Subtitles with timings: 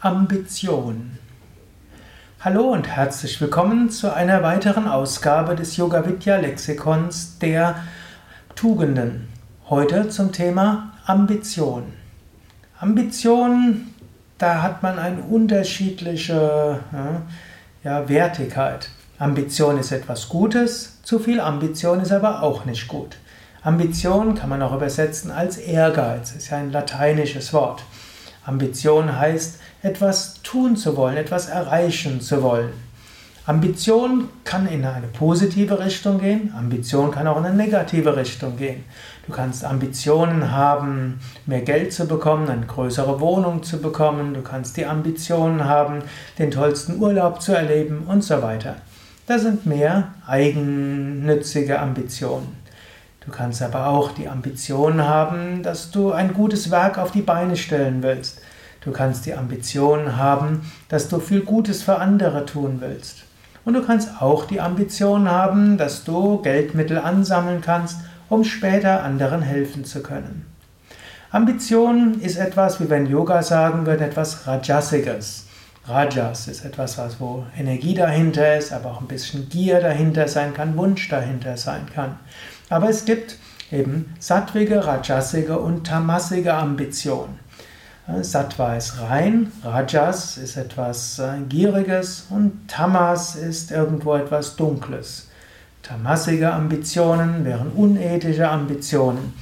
[0.00, 1.18] Ambition.
[2.40, 7.76] Hallo und herzlich willkommen zu einer weiteren Ausgabe des Yoga Vidya Lexikons der
[8.54, 9.26] Tugenden.
[9.70, 11.94] Heute zum Thema Ambition.
[12.78, 13.86] Ambition,
[14.36, 16.80] da hat man eine unterschiedliche
[17.82, 18.90] ja, Wertigkeit.
[19.18, 23.16] Ambition ist etwas Gutes, zu viel Ambition ist aber auch nicht gut.
[23.62, 27.82] Ambition kann man auch übersetzen als Ehrgeiz, ist ja ein lateinisches Wort.
[28.46, 32.72] Ambition heißt, etwas tun zu wollen, etwas erreichen zu wollen.
[33.44, 38.84] Ambition kann in eine positive Richtung gehen, Ambition kann auch in eine negative Richtung gehen.
[39.26, 44.76] Du kannst Ambitionen haben, mehr Geld zu bekommen, eine größere Wohnung zu bekommen, du kannst
[44.76, 46.02] die Ambitionen haben,
[46.40, 48.76] den tollsten Urlaub zu erleben und so weiter.
[49.28, 52.65] Das sind mehr eigennützige Ambitionen.
[53.26, 57.56] Du kannst aber auch die Ambition haben, dass du ein gutes Werk auf die Beine
[57.56, 58.40] stellen willst.
[58.80, 63.24] Du kannst die Ambition haben, dass du viel Gutes für andere tun willst.
[63.64, 69.42] Und du kannst auch die Ambition haben, dass du Geldmittel ansammeln kannst, um später anderen
[69.42, 70.46] helfen zu können.
[71.32, 75.45] Ambition ist etwas, wie wenn Yoga sagen würde, etwas Rajasiges.
[75.88, 80.52] Rajas ist etwas, was wo Energie dahinter ist, aber auch ein bisschen Gier dahinter sein
[80.52, 82.16] kann, Wunsch dahinter sein kann.
[82.68, 83.36] Aber es gibt
[83.70, 87.38] eben sattwige, rajasige und tamasige Ambition.
[88.20, 95.28] Sattva ist rein, Rajas ist etwas äh, Gieriges und Tamas ist irgendwo etwas Dunkles.
[95.82, 99.34] Tamasige Ambitionen wären unethische Ambitionen.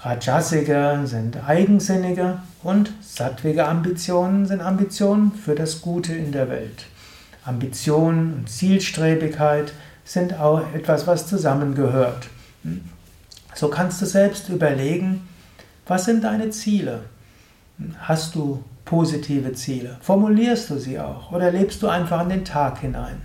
[0.00, 6.86] Rajasige sind eigensinnige und sattwige Ambitionen sind Ambitionen für das Gute in der Welt.
[7.44, 9.72] Ambition und Zielstrebigkeit
[10.04, 12.28] sind auch etwas, was zusammengehört.
[13.56, 15.26] So kannst du selbst überlegen,
[15.88, 17.00] was sind deine Ziele?
[17.98, 19.96] Hast du positive Ziele?
[20.00, 23.20] Formulierst du sie auch oder lebst du einfach in den Tag hinein?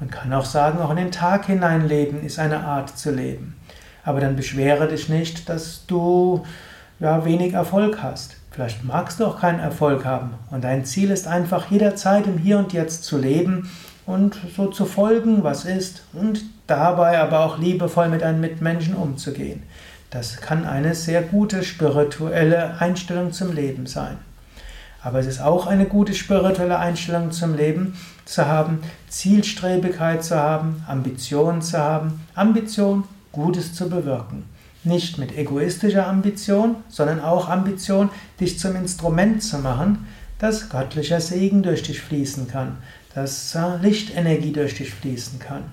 [0.00, 3.54] Man kann auch sagen, auch in den Tag hinein leben ist eine Art zu leben.
[4.08, 6.42] Aber dann beschwere dich nicht, dass du
[6.98, 8.36] ja, wenig Erfolg hast.
[8.50, 12.56] Vielleicht magst du auch keinen Erfolg haben und dein Ziel ist einfach jederzeit im Hier
[12.58, 13.70] und Jetzt zu leben
[14.06, 19.62] und so zu folgen, was ist und dabei aber auch liebevoll mit deinen Mitmenschen umzugehen.
[20.08, 24.16] Das kann eine sehr gute spirituelle Einstellung zum Leben sein.
[25.02, 28.78] Aber es ist auch eine gute spirituelle Einstellung zum Leben zu haben,
[29.10, 33.04] Zielstrebigkeit zu haben, Ambition zu haben, Ambition,
[33.38, 34.44] Gutes zu bewirken.
[34.82, 38.10] Nicht mit egoistischer Ambition, sondern auch Ambition,
[38.40, 40.06] dich zum Instrument zu machen,
[40.40, 42.78] dass göttlicher Segen durch dich fließen kann,
[43.14, 45.64] dass Lichtenergie durch dich fließen kann.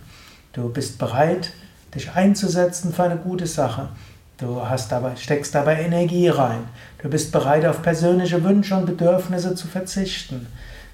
[0.53, 1.53] Du bist bereit,
[1.95, 3.89] dich einzusetzen für eine gute Sache.
[4.37, 6.65] Du hast dabei, steckst dabei Energie rein.
[7.01, 10.47] Du bist bereit, auf persönliche Wünsche und Bedürfnisse zu verzichten.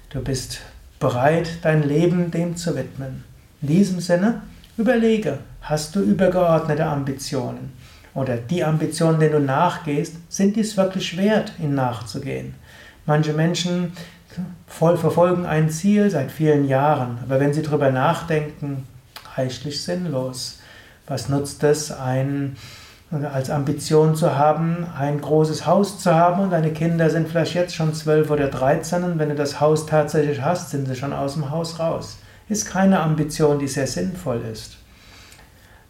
[0.08, 0.60] Du bist
[0.98, 3.24] bereit, dein Leben dem zu widmen.
[3.60, 4.40] In diesem Sinne,
[4.76, 7.72] überlege, hast du übergeordnete Ambitionen?
[8.14, 12.54] Oder die Ambitionen, denen du nachgehst, sind dies wirklich wert, ihnen nachzugehen?
[13.06, 13.92] Manche Menschen
[14.66, 18.86] verfolgen ein Ziel seit vielen Jahren, aber wenn sie darüber nachdenken,
[19.36, 20.60] reichlich sinnlos.
[21.06, 22.56] Was nutzt es, ein,
[23.10, 27.74] als Ambition zu haben, ein großes Haus zu haben und deine Kinder sind vielleicht jetzt
[27.74, 31.34] schon zwölf oder dreizehn und wenn du das Haus tatsächlich hast, sind sie schon aus
[31.34, 32.18] dem Haus raus.
[32.52, 34.76] Ist keine Ambition, die sehr sinnvoll ist.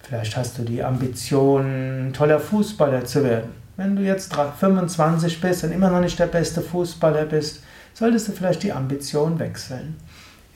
[0.00, 3.50] Vielleicht hast du die Ambition, toller Fußballer zu werden.
[3.76, 7.64] Wenn du jetzt 25 bist und immer noch nicht der beste Fußballer bist,
[7.94, 9.96] solltest du vielleicht die Ambition wechseln.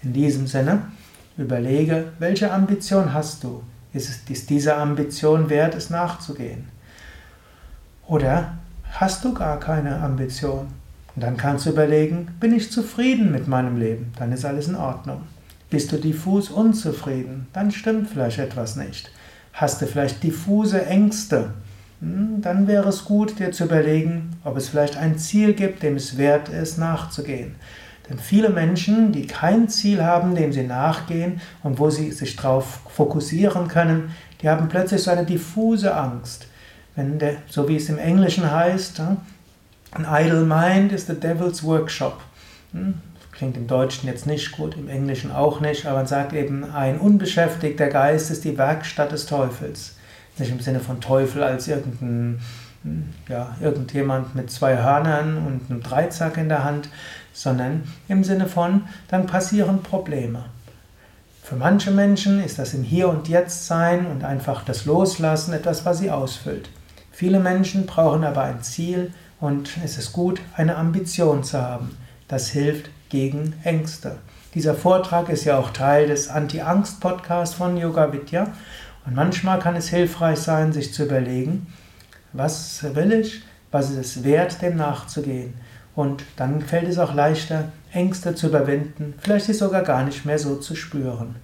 [0.05, 0.83] In diesem Sinne,
[1.37, 3.65] überlege, welche Ambition hast du?
[3.93, 6.69] Ist, es, ist diese Ambition wert, es nachzugehen?
[8.07, 8.59] Oder
[8.93, 10.69] hast du gar keine Ambition?
[11.17, 14.13] Und dann kannst du überlegen, bin ich zufrieden mit meinem Leben?
[14.21, 15.23] Dann ist alles in Ordnung.
[15.69, 17.49] Bist du diffus unzufrieden?
[17.53, 19.11] Dann stimmt vielleicht etwas nicht.
[19.53, 21.51] Hast du vielleicht diffuse Ängste?
[22.01, 25.97] Hm, dann wäre es gut, dir zu überlegen, ob es vielleicht ein Ziel gibt, dem
[25.97, 27.57] es wert ist, nachzugehen.
[28.09, 32.81] Denn viele Menschen, die kein Ziel haben, dem sie nachgehen und wo sie sich darauf
[32.89, 36.47] fokussieren können, die haben plötzlich so eine diffuse Angst.
[36.95, 39.17] Wenn der, so wie es im Englischen heißt, hm,
[39.91, 42.21] an idle mind is the devil's workshop.
[43.37, 46.65] Hm, klingt im Deutschen jetzt nicht gut, im Englischen auch nicht, aber man sagt eben,
[46.73, 49.97] ein unbeschäftigter Geist ist die Werkstatt des Teufels.
[50.39, 52.41] Nicht im Sinne von Teufel als irgendein,
[53.29, 56.89] ja, irgendjemand mit zwei Hörnern und einem Dreizack in der Hand,
[57.33, 60.45] sondern im Sinne von, dann passieren Probleme.
[61.43, 65.85] Für manche Menschen ist das im Hier und Jetzt sein und einfach das Loslassen etwas,
[65.85, 66.69] was sie ausfüllt.
[67.13, 71.97] Viele Menschen brauchen aber ein Ziel und es ist gut, eine Ambition zu haben.
[72.29, 74.17] Das hilft gegen Ängste.
[74.55, 78.53] Dieser Vortrag ist ja auch Teil des Anti-Angst-Podcasts von Yoga Vidya.
[79.05, 81.67] Und manchmal kann es hilfreich sein, sich zu überlegen,
[82.33, 85.55] was will ich, was ist es wert, dem nachzugehen.
[85.95, 90.39] Und dann fällt es auch leichter, Ängste zu überwinden, vielleicht sie sogar gar nicht mehr
[90.39, 91.37] so zu spüren.